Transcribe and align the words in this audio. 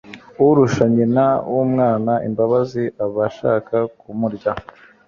urusha 0.45 0.83
nyina 0.95 1.25
w'umwana 1.53 2.13
imbabazi 2.27 2.83
aba 3.03 3.21
ashaka 3.29 3.75
kumurya 3.99 4.51